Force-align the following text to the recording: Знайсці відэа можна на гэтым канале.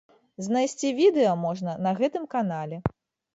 Знайсці 0.45 0.89
відэа 0.99 1.33
можна 1.43 1.75
на 1.89 1.93
гэтым 2.01 2.25
канале. 2.33 2.81